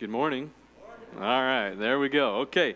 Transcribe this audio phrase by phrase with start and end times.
[0.00, 0.50] Good morning.
[1.16, 2.36] All right, there we go.
[2.36, 2.74] Okay.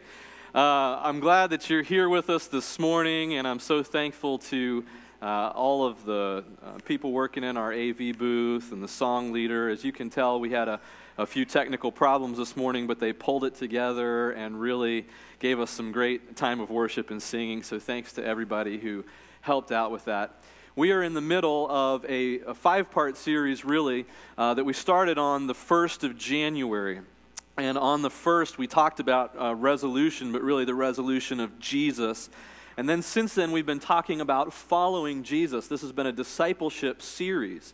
[0.55, 4.85] Uh, I'm glad that you're here with us this morning, and I'm so thankful to
[5.23, 9.71] uh, all of the uh, people working in our AV booth and the song leader.
[9.71, 10.79] As you can tell, we had a,
[11.17, 15.07] a few technical problems this morning, but they pulled it together and really
[15.39, 17.63] gave us some great time of worship and singing.
[17.63, 19.03] So thanks to everybody who
[19.41, 20.43] helped out with that.
[20.77, 24.05] We are in the middle of a, a five part series, really,
[24.37, 27.01] uh, that we started on the 1st of January.
[27.57, 32.29] And on the 1st, we talked about uh, resolution, but really the resolution of Jesus.
[32.77, 35.69] And then since then, we've been talking about following Jesus.
[35.69, 37.73] This has been a discipleship series.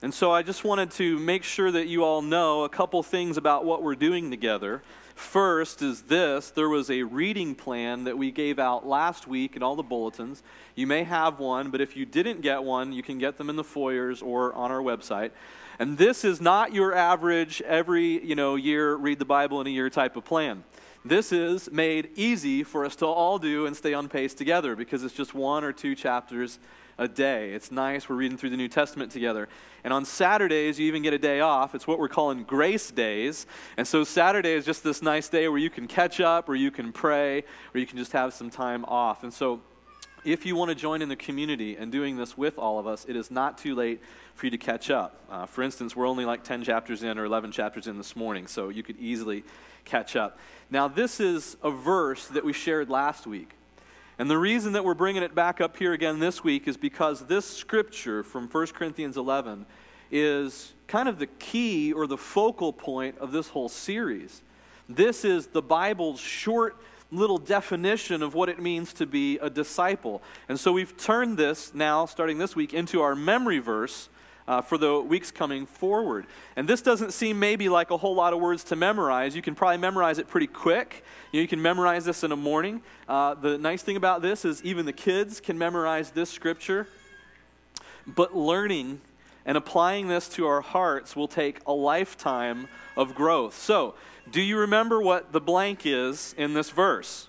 [0.00, 3.36] And so I just wanted to make sure that you all know a couple things
[3.36, 4.82] about what we're doing together.
[5.16, 9.62] First is this there was a reading plan that we gave out last week in
[9.62, 10.42] all the bulletins.
[10.74, 13.56] You may have one, but if you didn't get one, you can get them in
[13.56, 15.30] the foyers or on our website.
[15.78, 19.70] And this is not your average every, you know, year read the Bible in a
[19.70, 20.64] year type of plan.
[21.04, 25.04] This is made easy for us to all do and stay on pace together because
[25.04, 26.58] it's just one or two chapters
[26.98, 27.52] a day.
[27.52, 28.08] It's nice.
[28.08, 29.48] We're reading through the New Testament together.
[29.84, 31.74] And on Saturdays, you even get a day off.
[31.74, 33.46] It's what we're calling grace days.
[33.76, 36.70] And so Saturday is just this nice day where you can catch up, or you
[36.70, 39.22] can pray, or you can just have some time off.
[39.22, 39.60] And so
[40.26, 43.06] if you want to join in the community and doing this with all of us,
[43.08, 44.00] it is not too late
[44.34, 45.20] for you to catch up.
[45.30, 48.48] Uh, for instance, we're only like 10 chapters in or 11 chapters in this morning,
[48.48, 49.44] so you could easily
[49.84, 50.38] catch up.
[50.68, 53.50] Now, this is a verse that we shared last week.
[54.18, 57.26] And the reason that we're bringing it back up here again this week is because
[57.26, 59.64] this scripture from 1 Corinthians 11
[60.10, 64.42] is kind of the key or the focal point of this whole series.
[64.88, 66.76] This is the Bible's short
[67.10, 70.22] little definition of what it means to be a disciple.
[70.48, 74.08] And so we've turned this now, starting this week, into our memory verse
[74.48, 76.26] uh, for the weeks coming forward.
[76.56, 79.34] And this doesn't seem maybe like a whole lot of words to memorize.
[79.34, 81.04] You can probably memorize it pretty quick.
[81.32, 82.82] You, know, you can memorize this in a morning.
[83.08, 86.88] Uh, the nice thing about this is even the kids can memorize this scripture.
[88.06, 89.00] But learning
[89.44, 93.56] and applying this to our hearts will take a lifetime of growth.
[93.56, 93.94] So,
[94.30, 97.28] do you remember what the blank is in this verse?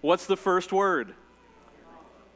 [0.00, 1.14] What's the first word?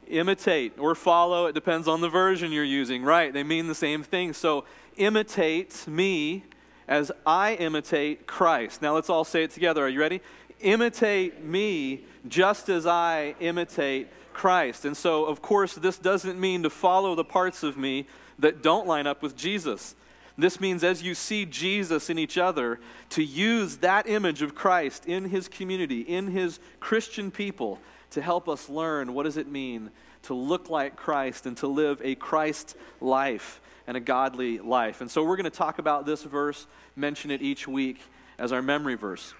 [0.07, 1.47] imitate or follow.
[1.47, 3.03] It depends on the version you're using.
[3.03, 4.33] Right, they mean the same thing.
[4.33, 4.65] So
[4.97, 6.43] imitate me
[6.87, 8.81] as I imitate Christ.
[8.81, 9.85] Now let's all say it together.
[9.85, 10.21] Are you ready?
[10.61, 14.85] Imitate me just as I imitate Christ.
[14.85, 18.07] And so, of course, this doesn't mean to follow the parts of me
[18.39, 19.95] that don't line up with Jesus.
[20.37, 22.79] This means as you see Jesus in each other,
[23.11, 27.79] to use that image of Christ in his community, in his Christian people,
[28.11, 29.91] to help us learn what does it mean
[30.23, 35.01] to look like Christ and to live a Christ life and a godly life.
[35.01, 36.65] And so we're going to talk about this verse,
[36.95, 37.99] mention it each week
[38.39, 39.33] as our memory verse.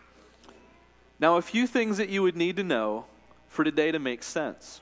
[1.19, 3.05] Now, a few things that you would need to know
[3.47, 4.81] for today to make sense.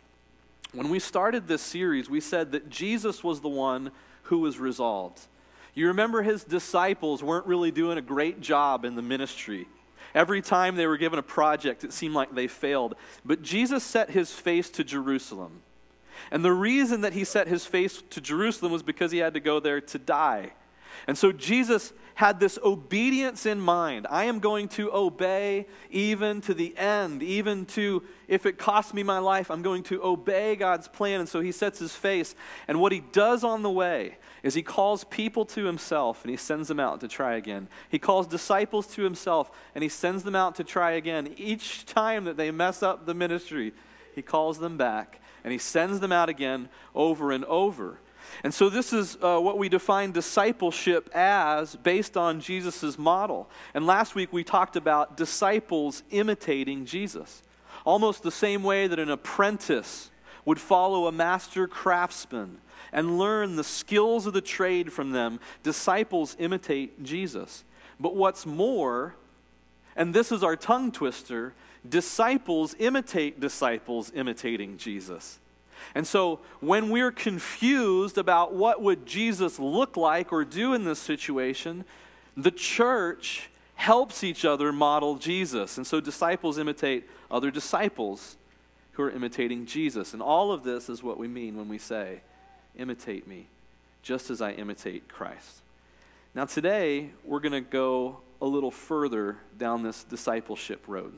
[0.74, 3.92] When we started this series, we said that Jesus was the one
[4.24, 5.22] who was resolved.
[5.74, 9.68] You remember his disciples weren't really doing a great job in the ministry.
[10.14, 12.96] Every time they were given a project, it seemed like they failed.
[13.26, 15.64] But Jesus set his face to Jerusalem.
[16.30, 19.40] And the reason that he set his face to Jerusalem was because he had to
[19.40, 20.54] go there to die.
[21.08, 24.06] And so Jesus had this obedience in mind.
[24.10, 29.04] I am going to obey even to the end, even to if it costs me
[29.04, 31.20] my life, I'm going to obey God's plan.
[31.20, 32.36] And so he sets his face.
[32.68, 36.38] And what he does on the way is he calls people to himself and he
[36.38, 37.68] sends them out to try again.
[37.90, 41.34] He calls disciples to himself and he sends them out to try again.
[41.38, 43.74] Each time that they mess up the ministry,
[44.14, 48.00] he calls them back and he sends them out again over and over.
[48.44, 53.50] And so, this is uh, what we define discipleship as based on Jesus' model.
[53.74, 57.44] And last week we talked about disciples imitating Jesus,
[57.86, 60.10] almost the same way that an apprentice
[60.46, 62.60] would follow a master craftsman
[62.92, 65.40] and learn the skills of the trade from them.
[65.64, 67.64] Disciples imitate Jesus.
[68.00, 69.16] But what's more,
[69.96, 71.54] and this is our tongue twister,
[71.88, 75.40] disciples imitate disciples imitating Jesus.
[75.96, 81.00] And so when we're confused about what would Jesus look like or do in this
[81.00, 81.86] situation,
[82.36, 85.78] the church helps each other model Jesus.
[85.78, 88.38] And so disciples imitate other disciples
[88.94, 90.14] who are imitating Jesus.
[90.14, 92.22] And all of this is what we mean when we say,
[92.78, 93.48] imitate me,
[94.02, 95.62] just as I imitate Christ.
[96.36, 101.14] Now, today, we're going to go a little further down this discipleship road.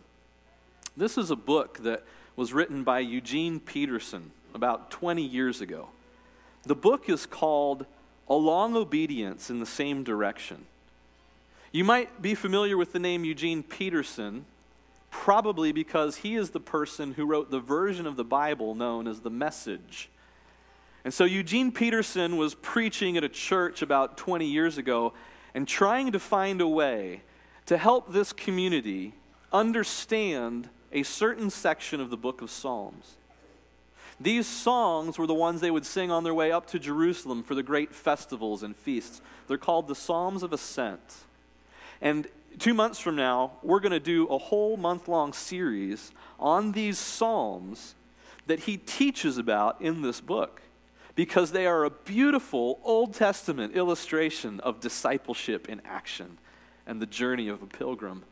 [0.97, 2.03] This is a book that
[2.35, 5.89] was written by Eugene Peterson about 20 years ago.
[6.63, 7.85] The book is called
[8.27, 10.65] A Long Obedience in the Same Direction.
[11.71, 14.45] You might be familiar with the name Eugene Peterson,
[15.11, 19.19] probably because he is the person who wrote the version of the Bible known as
[19.19, 20.09] the Message.
[21.03, 25.13] And so Eugene Peterson was preaching at a church about 20 years ago
[25.53, 27.21] and trying to find a way
[27.65, 29.13] to help this community
[29.51, 33.17] understand a certain section of the book of Psalms.
[34.19, 37.53] These songs were the ones they would sing on their way up to Jerusalem for
[37.53, 39.21] the great festivals and feasts.
[39.47, 41.25] They're called the Psalms of Ascent.
[42.01, 42.27] And
[42.57, 46.97] two months from now, we're going to do a whole month long series on these
[46.97, 47.95] Psalms
[48.47, 50.61] that he teaches about in this book
[51.15, 56.37] because they are a beautiful Old Testament illustration of discipleship in action
[56.85, 58.23] and the journey of a pilgrim.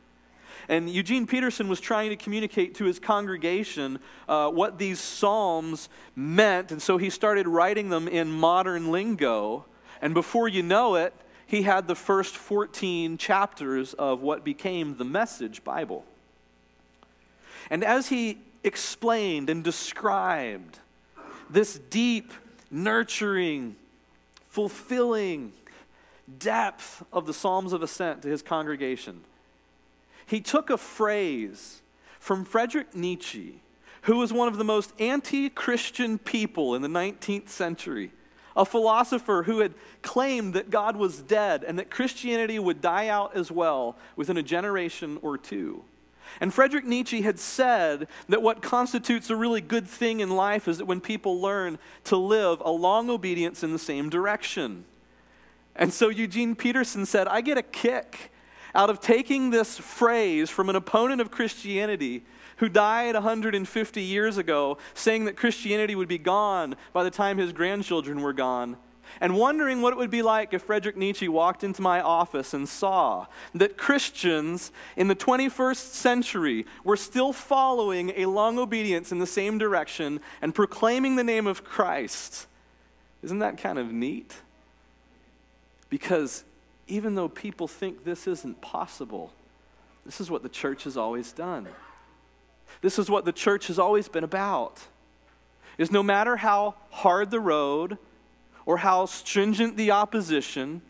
[0.69, 6.71] And Eugene Peterson was trying to communicate to his congregation uh, what these Psalms meant,
[6.71, 9.65] and so he started writing them in modern lingo.
[10.01, 11.13] And before you know it,
[11.45, 16.05] he had the first 14 chapters of what became the Message Bible.
[17.69, 20.79] And as he explained and described
[21.49, 22.31] this deep,
[22.71, 23.75] nurturing,
[24.49, 25.53] fulfilling
[26.39, 29.21] depth of the Psalms of Ascent to his congregation,
[30.25, 31.81] he took a phrase
[32.19, 33.61] from Friedrich Nietzsche,
[34.03, 38.11] who was one of the most anti Christian people in the 19th century,
[38.55, 43.35] a philosopher who had claimed that God was dead and that Christianity would die out
[43.35, 45.83] as well within a generation or two.
[46.39, 50.77] And Friedrich Nietzsche had said that what constitutes a really good thing in life is
[50.77, 54.85] that when people learn to live a long obedience in the same direction.
[55.75, 58.31] And so Eugene Peterson said, I get a kick
[58.75, 62.23] out of taking this phrase from an opponent of Christianity
[62.57, 67.51] who died 150 years ago, saying that Christianity would be gone by the time his
[67.51, 68.77] grandchildren were gone,
[69.19, 72.67] and wondering what it would be like if Friedrich Nietzsche walked into my office and
[72.67, 79.27] saw that Christians in the 21st century were still following a long obedience in the
[79.27, 82.47] same direction and proclaiming the name of Christ.
[83.21, 84.33] Isn't that kind of neat?
[85.89, 86.43] Because
[86.87, 89.31] even though people think this isn't possible,
[90.05, 91.67] this is what the church has always done.
[92.81, 94.81] This is what the church has always been about.
[95.77, 97.97] Is no matter how hard the road
[98.65, 100.81] or how stringent the opposition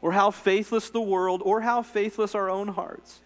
[0.00, 3.20] or how faithless the world or how faithless our own hearts,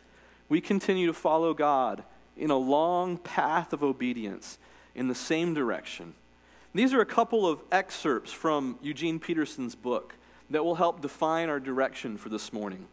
[0.49, 2.03] we continue to follow God
[2.37, 4.59] in a long path of obedience
[4.95, 6.15] in the same direction.
[6.75, 10.15] These are a couple of excerpts from Eugene Peterson's book
[10.53, 12.87] that will help define our direction for this morning.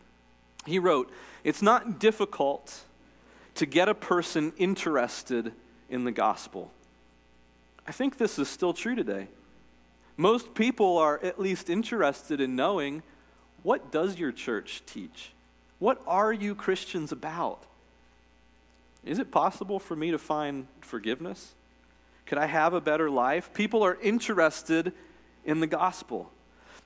[0.65, 1.11] He wrote,
[1.43, 2.81] It's not difficult
[3.55, 5.53] to get a person interested
[5.89, 6.71] in the gospel.
[7.87, 9.27] I think this is still true today.
[10.15, 13.03] Most people are at least interested in knowing
[13.63, 15.31] what does your church teach?
[15.79, 17.63] What are you Christians about?
[19.05, 21.53] Is it possible for me to find forgiveness?
[22.25, 23.53] Could I have a better life?
[23.53, 24.93] People are interested
[25.45, 26.31] in the gospel.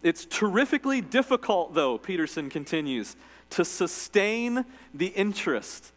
[0.03, 3.15] It's terrifically difficult, though, Peterson continues,
[3.51, 5.91] to sustain the interest.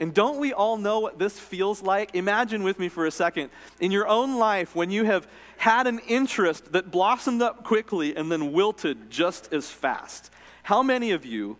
[0.00, 2.14] And don't we all know what this feels like?
[2.14, 3.50] Imagine with me for a second.
[3.78, 5.28] In your own life, when you have
[5.58, 10.28] had an interest that blossomed up quickly and then wilted just as fast.
[10.64, 11.56] How many of you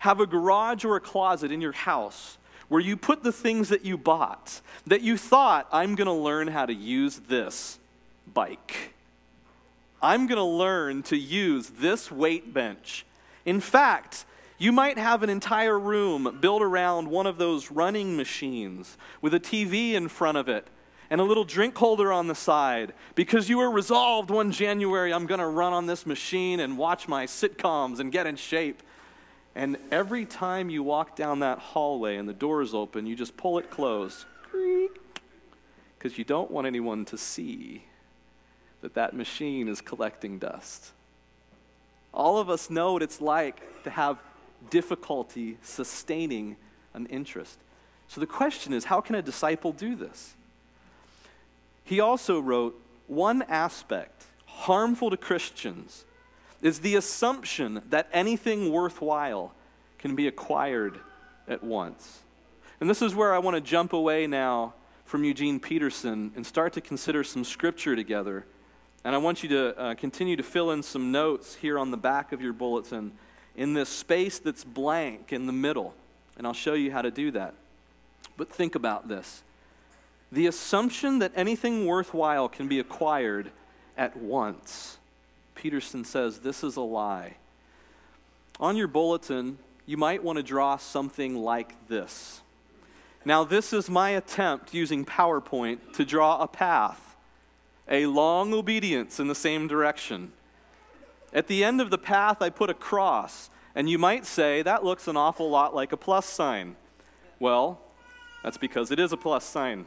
[0.00, 2.36] have a garage or a closet in your house
[2.68, 6.48] where you put the things that you bought that you thought, I'm going to learn
[6.48, 7.78] how to use this
[8.34, 8.92] bike?
[10.00, 13.04] I'm going to learn to use this weight bench.
[13.44, 14.24] In fact,
[14.56, 19.40] you might have an entire room built around one of those running machines with a
[19.40, 20.66] TV in front of it
[21.10, 25.26] and a little drink holder on the side because you were resolved one January, I'm
[25.26, 28.82] going to run on this machine and watch my sitcoms and get in shape.
[29.54, 33.36] And every time you walk down that hallway and the door is open, you just
[33.36, 34.26] pull it closed
[35.98, 37.84] because you don't want anyone to see
[38.80, 40.92] that that machine is collecting dust.
[42.12, 44.18] All of us know what it's like to have
[44.70, 46.56] difficulty sustaining
[46.94, 47.58] an interest.
[48.08, 50.34] So the question is how can a disciple do this?
[51.84, 56.04] He also wrote one aspect harmful to Christians
[56.60, 59.52] is the assumption that anything worthwhile
[59.98, 60.98] can be acquired
[61.46, 62.20] at once.
[62.80, 66.72] And this is where I want to jump away now from Eugene Peterson and start
[66.74, 68.44] to consider some scripture together
[69.08, 71.96] and I want you to uh, continue to fill in some notes here on the
[71.96, 73.12] back of your bulletin
[73.56, 75.94] in this space that's blank in the middle.
[76.36, 77.54] And I'll show you how to do that.
[78.36, 79.42] But think about this
[80.30, 83.50] the assumption that anything worthwhile can be acquired
[83.96, 84.98] at once.
[85.54, 87.36] Peterson says this is a lie.
[88.60, 92.42] On your bulletin, you might want to draw something like this.
[93.24, 97.07] Now, this is my attempt using PowerPoint to draw a path,
[97.88, 100.32] a long obedience in the same direction.
[101.32, 104.84] At the end of the path, I put a cross, and you might say that
[104.84, 106.76] looks an awful lot like a plus sign.
[107.38, 107.80] Well,
[108.42, 109.86] that's because it is a plus sign.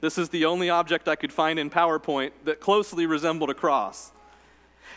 [0.00, 4.12] This is the only object I could find in PowerPoint that closely resembled a cross.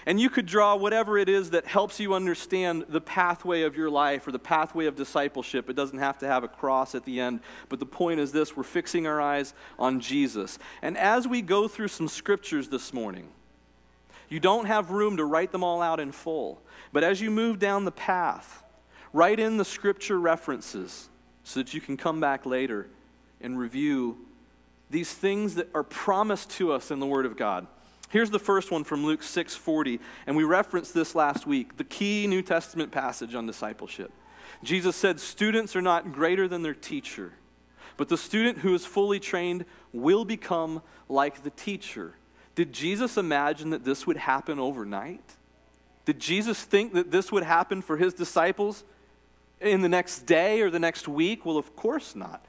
[0.08, 3.90] And you could draw whatever it is that helps you understand the pathway of your
[3.90, 5.70] life or the pathway of discipleship.
[5.70, 7.42] It doesn't have to have a cross at the end.
[7.68, 10.60] But the point is this we're fixing our eyes on Jesus.
[10.82, 13.28] And as we go through some scriptures this morning,
[14.30, 16.62] you don't have room to write them all out in full.
[16.94, 18.64] But as you move down the path,
[19.12, 21.10] write in the scripture references
[21.44, 22.88] so that you can come back later
[23.42, 24.18] and review
[24.90, 27.68] these things that are promised to us in the Word of God.
[28.10, 32.26] Here's the first one from Luke 6:40, and we referenced this last week, the key
[32.28, 34.12] New Testament passage on discipleship.
[34.64, 37.34] Jesus said, "Students are not greater than their teacher,
[37.98, 42.16] but the student who is fully trained will become like the teacher."
[42.56, 45.36] Did Jesus imagine that this would happen overnight?
[46.06, 48.84] Did Jesus think that this would happen for his disciples
[49.60, 51.46] in the next day or the next week?
[51.46, 52.44] Well, of course not.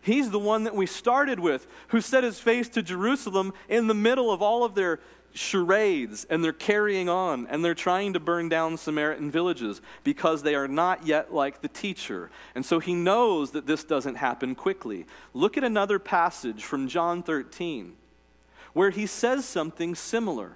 [0.00, 3.94] He's the one that we started with, who set his face to Jerusalem in the
[3.94, 5.00] middle of all of their
[5.34, 10.54] charades and they're carrying on and they're trying to burn down Samaritan villages because they
[10.54, 12.30] are not yet like the teacher.
[12.54, 15.06] And so he knows that this doesn't happen quickly.
[15.34, 17.94] Look at another passage from John 13
[18.72, 20.52] where he says something similar.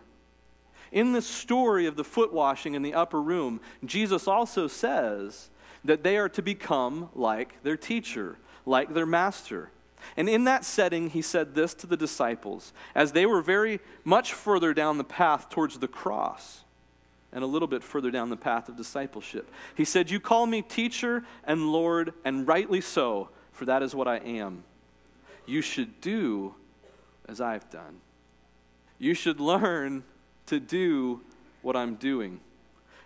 [0.90, 5.48] In the story of the foot washing in the upper room, Jesus also says
[5.84, 9.70] that they are to become like their teacher like their master.
[10.16, 14.32] And in that setting, he said this to the disciples as they were very much
[14.32, 16.64] further down the path towards the cross
[17.32, 19.50] and a little bit further down the path of discipleship.
[19.76, 24.08] He said, You call me teacher and Lord, and rightly so, for that is what
[24.08, 24.64] I am.
[25.46, 26.54] You should do
[27.28, 28.00] as I've done.
[28.98, 30.04] You should learn
[30.46, 31.22] to do
[31.62, 32.40] what I'm doing.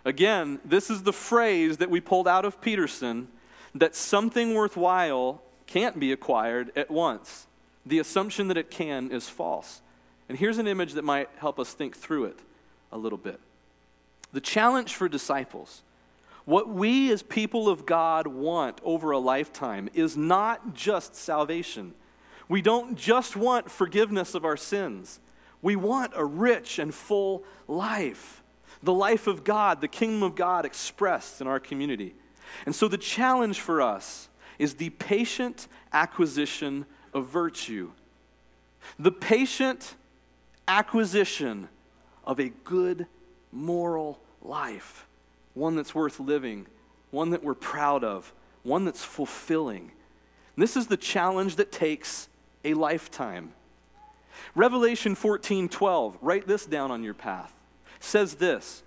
[0.07, 3.27] Again, this is the phrase that we pulled out of Peterson
[3.75, 7.45] that something worthwhile can't be acquired at once.
[7.85, 9.81] The assumption that it can is false.
[10.29, 12.39] And here's an image that might help us think through it
[12.89, 13.41] a little bit.
[14.31, 15.83] The challenge for disciples,
[16.45, 21.93] what we as people of God want over a lifetime, is not just salvation.
[22.47, 25.19] We don't just want forgiveness of our sins.
[25.61, 28.41] We want a rich and full life.
[28.83, 32.15] The life of God, the kingdom of God expressed in our community.
[32.65, 34.29] And so the challenge for us
[34.59, 37.91] is the patient acquisition of virtue.
[38.99, 39.95] The patient
[40.67, 41.69] acquisition
[42.23, 43.07] of a good
[43.51, 45.07] moral life,
[45.53, 46.67] one that's worth living,
[47.11, 49.91] one that we're proud of, one that's fulfilling.
[50.55, 52.27] This is the challenge that takes
[52.65, 53.53] a lifetime.
[54.55, 57.53] Revelation 14:12, write this down on your path.
[57.99, 58.83] Says this: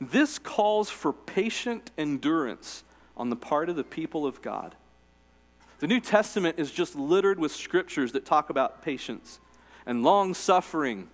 [0.00, 2.84] This calls for patient endurance
[3.16, 4.74] on the part of the people of God.
[5.80, 9.40] The New Testament is just littered with scriptures that talk about patience
[9.84, 11.08] and long suffering.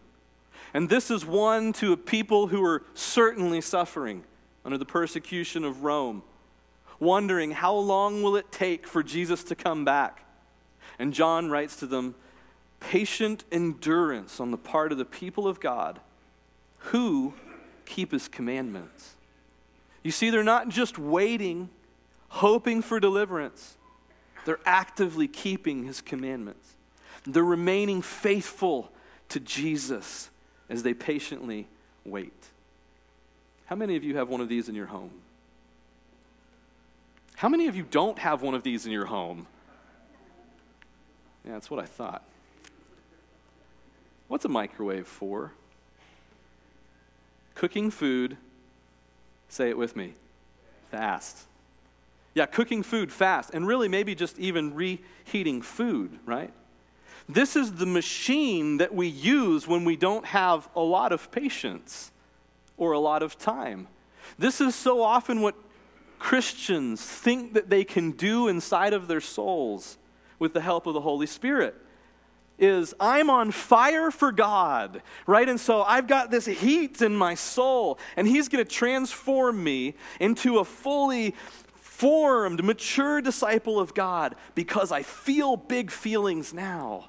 [0.74, 4.24] And this is one to a people who are certainly suffering
[4.64, 6.22] under the persecution of Rome,
[7.00, 10.24] wondering how long will it take for Jesus to come back?
[10.98, 12.14] And John writes to them
[12.80, 16.00] patient endurance on the part of the people of God
[16.88, 17.34] who
[17.84, 19.14] keep his commandments.
[20.02, 21.68] You see, they're not just waiting,
[22.28, 23.76] hoping for deliverance.
[24.44, 26.76] They're actively keeping his commandments.
[27.26, 28.90] They're remaining faithful
[29.30, 30.30] to Jesus
[30.70, 31.66] as they patiently
[32.04, 32.32] wait.
[33.66, 35.10] How many of you have one of these in your home?
[37.36, 39.46] How many of you don't have one of these in your home?
[41.44, 42.22] Yeah, that's what I thought.
[44.28, 45.52] What's a microwave for?
[47.58, 48.36] Cooking food,
[49.48, 50.14] say it with me,
[50.92, 51.38] fast.
[52.32, 56.52] Yeah, cooking food fast, and really maybe just even reheating food, right?
[57.28, 62.12] This is the machine that we use when we don't have a lot of patience
[62.76, 63.88] or a lot of time.
[64.38, 65.56] This is so often what
[66.20, 69.98] Christians think that they can do inside of their souls
[70.38, 71.74] with the help of the Holy Spirit
[72.58, 75.48] is I'm on fire for God, right?
[75.48, 79.94] And so I've got this heat in my soul, and He's going to transform me
[80.20, 81.34] into a fully
[81.98, 87.08] formed, mature disciple of God because I feel big feelings now.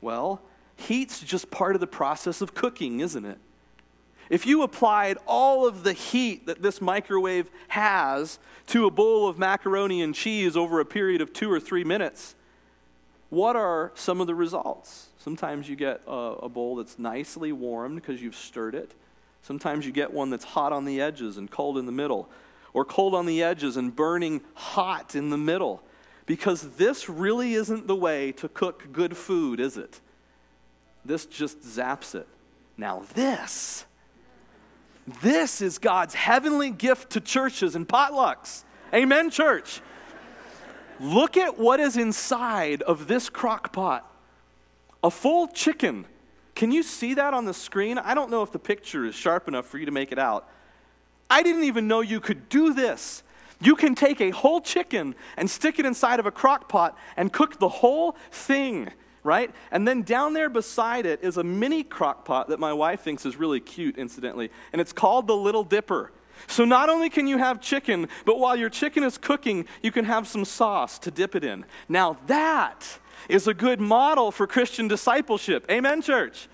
[0.00, 0.40] Well,
[0.76, 3.38] heat's just part of the process of cooking, isn't it?
[4.30, 9.38] If you applied all of the heat that this microwave has to a bowl of
[9.38, 12.35] macaroni and cheese over a period of two or three minutes,
[13.28, 15.08] what are some of the results?
[15.18, 18.94] Sometimes you get a, a bowl that's nicely warmed because you've stirred it.
[19.42, 22.28] Sometimes you get one that's hot on the edges and cold in the middle,
[22.72, 25.82] or cold on the edges and burning hot in the middle.
[26.26, 30.00] Because this really isn't the way to cook good food, is it?
[31.04, 32.26] This just zaps it.
[32.76, 33.86] Now, this
[35.22, 38.64] this is God's heavenly gift to churches and potlucks.
[38.92, 39.80] Amen, church.
[41.00, 44.10] Look at what is inside of this crock pot
[45.04, 46.04] a full chicken.
[46.54, 47.98] Can you see that on the screen?
[47.98, 50.48] I don't know if the picture is sharp enough for you to make it out.
[51.30, 53.22] I didn't even know you could do this.
[53.60, 57.32] You can take a whole chicken and stick it inside of a crock pot and
[57.32, 58.90] cook the whole thing
[59.26, 59.50] right?
[59.72, 63.26] And then down there beside it is a mini crock pot that my wife thinks
[63.26, 66.12] is really cute, incidentally, and it's called the Little Dipper.
[66.46, 70.04] So not only can you have chicken, but while your chicken is cooking, you can
[70.04, 71.64] have some sauce to dip it in.
[71.88, 75.66] Now that is a good model for Christian discipleship.
[75.70, 76.48] Amen, church?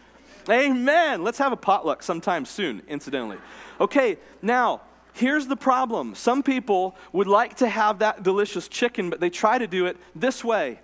[0.49, 1.23] Amen.
[1.23, 3.39] Let's have a potluck sometime soon, incidentally.
[3.81, 4.81] Okay, now,
[5.13, 6.15] here's the problem.
[6.15, 9.97] Some people would like to have that delicious chicken, but they try to do it
[10.15, 10.81] this way.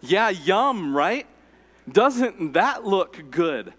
[0.00, 1.26] Yeah, yum, right?
[1.90, 3.72] Doesn't that look good?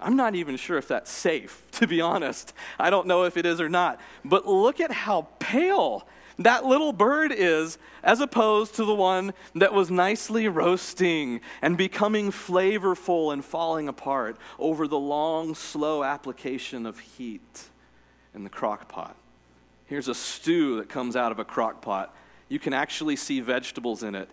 [0.00, 2.52] I'm not even sure if that's safe, to be honest.
[2.78, 4.00] I don't know if it is or not.
[4.24, 6.06] But look at how pale
[6.38, 12.30] that little bird is as opposed to the one that was nicely roasting and becoming
[12.30, 17.64] flavorful and falling apart over the long, slow application of heat
[18.34, 19.16] in the crock pot.
[19.86, 22.14] Here's a stew that comes out of a crock pot.
[22.48, 24.30] You can actually see vegetables in it.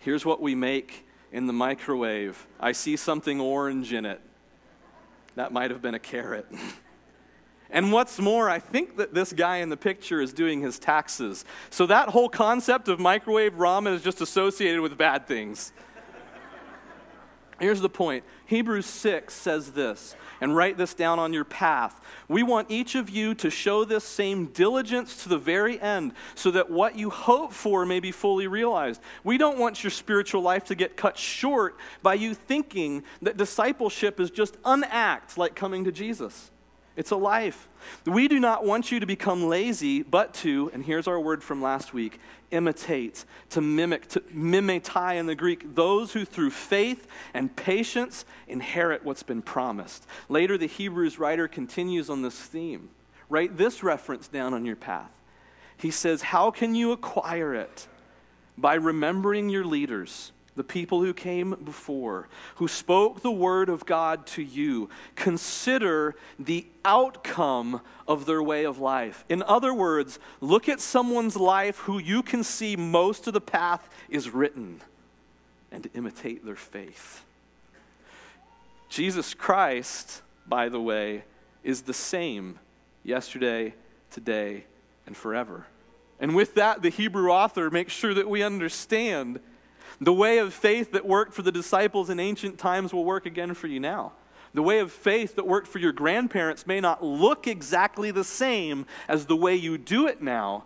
[0.00, 2.46] Here's what we make in the microwave.
[2.60, 4.20] I see something orange in it.
[5.34, 6.46] That might have been a carrot.
[7.70, 11.44] and what's more, I think that this guy in the picture is doing his taxes.
[11.70, 15.72] So that whole concept of microwave ramen is just associated with bad things.
[17.60, 22.00] Here's the point Hebrews 6 says this and write this down on your path.
[22.28, 26.52] We want each of you to show this same diligence to the very end so
[26.52, 29.00] that what you hope for may be fully realized.
[29.24, 34.20] We don't want your spiritual life to get cut short by you thinking that discipleship
[34.20, 36.52] is just an act like coming to Jesus.
[36.98, 37.68] It's a life.
[38.06, 41.62] We do not want you to become lazy, but to, and here's our word from
[41.62, 42.18] last week,
[42.50, 49.04] imitate, to mimic, to mimetai in the Greek, those who through faith and patience inherit
[49.04, 50.08] what's been promised.
[50.28, 52.90] Later, the Hebrews writer continues on this theme.
[53.28, 55.12] Write this reference down on your path.
[55.76, 57.86] He says, How can you acquire it?
[58.56, 64.26] By remembering your leaders the people who came before, who spoke the word of God
[64.26, 69.24] to you, consider the outcome of their way of life.
[69.28, 73.88] In other words, look at someone's life who you can see most of the path
[74.10, 74.82] is written
[75.72, 77.24] and imitate their faith.
[78.88, 81.24] Jesus Christ, by the way,
[81.62, 82.58] is the same
[83.04, 83.74] yesterday,
[84.10, 84.64] today,
[85.06, 85.66] and forever.
[86.20, 89.40] And with that, the Hebrew author makes sure that we understand
[90.00, 93.54] the way of faith that worked for the disciples in ancient times will work again
[93.54, 94.12] for you now.
[94.54, 98.86] The way of faith that worked for your grandparents may not look exactly the same
[99.08, 100.64] as the way you do it now,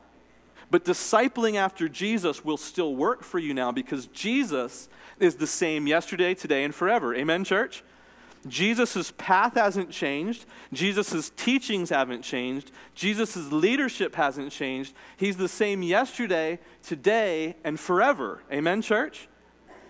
[0.70, 5.86] but discipling after Jesus will still work for you now because Jesus is the same
[5.86, 7.14] yesterday, today, and forever.
[7.14, 7.82] Amen, church?
[8.46, 10.46] Jesus' path hasn't changed.
[10.72, 12.72] Jesus' teachings haven't changed.
[12.94, 14.94] Jesus' leadership hasn't changed.
[15.16, 18.42] He's the same yesterday, today, and forever.
[18.52, 19.28] Amen, church?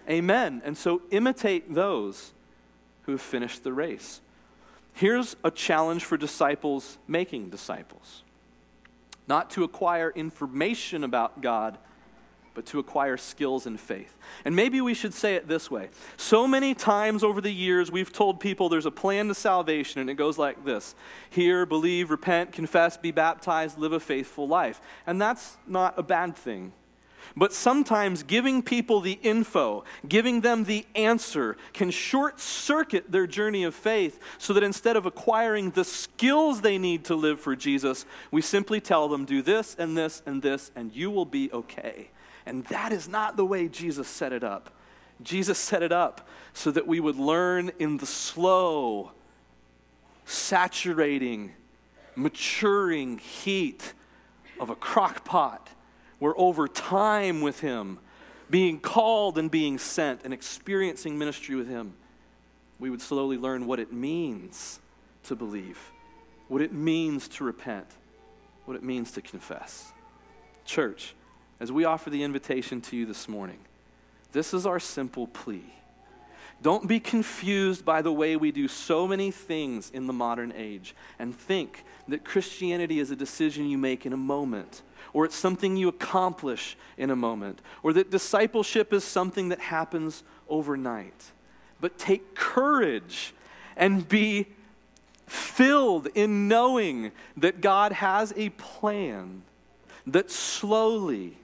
[0.09, 0.61] Amen.
[0.65, 2.33] And so imitate those
[3.03, 4.21] who have finished the race.
[4.93, 8.23] Here's a challenge for disciples making disciples
[9.29, 11.79] not to acquire information about God
[12.55, 14.17] but to acquire skills and faith.
[14.45, 15.89] And maybe we should say it this way.
[16.17, 20.11] So many times over the years, we've told people there's a plan to salvation, and
[20.11, 20.95] it goes like this
[21.31, 24.81] Hear, believe, repent, confess, be baptized, live a faithful life.
[25.07, 26.73] And that's not a bad thing.
[27.37, 33.65] But sometimes giving people the info, giving them the answer, can short circuit their journey
[33.65, 38.05] of faith so that instead of acquiring the skills they need to live for Jesus,
[38.31, 42.11] we simply tell them, do this and this and this, and you will be okay.
[42.47, 44.71] And that is not the way Jesus set it up.
[45.23, 49.13] Jesus set it up so that we would learn in the slow,
[50.25, 51.53] saturating,
[52.17, 53.93] maturing heat
[54.59, 55.69] of a crock pot,
[56.19, 57.99] where over time with Him,
[58.51, 61.95] being called and being sent and experiencing ministry with Him,
[62.79, 64.81] we would slowly learn what it means
[65.25, 65.79] to believe
[66.53, 67.87] what it means to repent,
[68.67, 69.91] what it means to confess.
[70.67, 71.15] Church,
[71.63, 73.61] as we offer the invitation to you this morning,
[74.33, 75.63] this is our simple plea.
[76.61, 80.93] Don't be confused by the way we do so many things in the modern age
[81.21, 85.77] and think that Christianity is a decision you make in a moment, or it's something
[85.77, 91.31] you accomplish in a moment, or that discipleship is something that happens overnight.
[91.81, 93.35] But take courage
[93.77, 94.49] and be
[95.29, 99.43] filled in knowing that God has a plan
[100.09, 101.37] that slowly,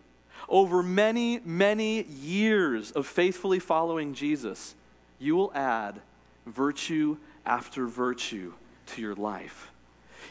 [0.49, 4.75] over many, many years of faithfully following Jesus,
[5.19, 6.01] you will add
[6.47, 8.53] virtue after virtue
[8.87, 9.71] to your life.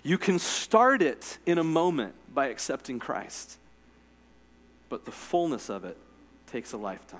[0.03, 3.57] You can start it in a moment by accepting Christ,
[4.89, 5.97] but the fullness of it
[6.47, 7.19] takes a lifetime.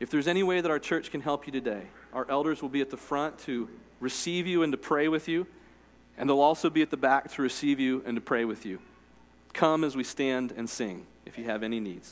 [0.00, 1.82] If there's any way that our church can help you today,
[2.12, 3.68] our elders will be at the front to
[4.00, 5.46] receive you and to pray with you,
[6.18, 8.78] and they'll also be at the back to receive you and to pray with you.
[9.52, 12.04] Come as we stand and sing if you have any needs.